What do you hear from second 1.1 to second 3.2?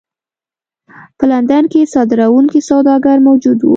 په لندن کې صادروونکي سوداګر